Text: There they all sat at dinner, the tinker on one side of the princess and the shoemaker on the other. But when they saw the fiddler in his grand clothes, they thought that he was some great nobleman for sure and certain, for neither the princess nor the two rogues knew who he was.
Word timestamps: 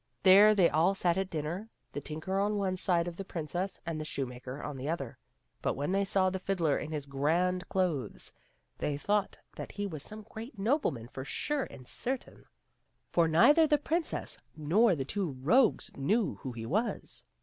There 0.23 0.55
they 0.55 0.67
all 0.67 0.95
sat 0.95 1.15
at 1.15 1.29
dinner, 1.29 1.69
the 1.91 2.01
tinker 2.01 2.39
on 2.39 2.57
one 2.57 2.75
side 2.75 3.07
of 3.07 3.17
the 3.17 3.23
princess 3.23 3.79
and 3.85 4.01
the 4.01 4.03
shoemaker 4.03 4.59
on 4.63 4.77
the 4.77 4.89
other. 4.89 5.19
But 5.61 5.75
when 5.75 5.91
they 5.91 6.05
saw 6.05 6.31
the 6.31 6.39
fiddler 6.39 6.75
in 6.75 6.91
his 6.91 7.05
grand 7.05 7.69
clothes, 7.69 8.33
they 8.79 8.97
thought 8.97 9.37
that 9.57 9.73
he 9.73 9.85
was 9.85 10.01
some 10.01 10.25
great 10.27 10.57
nobleman 10.57 11.07
for 11.07 11.23
sure 11.23 11.65
and 11.69 11.87
certain, 11.87 12.45
for 13.11 13.27
neither 13.27 13.67
the 13.67 13.77
princess 13.77 14.39
nor 14.57 14.95
the 14.95 15.05
two 15.05 15.33
rogues 15.39 15.91
knew 15.95 16.37
who 16.37 16.51
he 16.53 16.65
was. 16.65 17.23